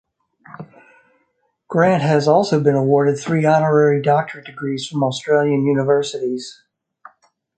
Grant 1.67 2.01
has 2.01 2.27
also 2.27 2.59
been 2.59 2.73
awarded 2.73 3.19
three 3.19 3.45
honorary 3.45 4.01
doctorate 4.01 4.47
degrees 4.47 4.87
from 4.87 5.03
Australian 5.03 5.67
universities. 5.67 6.63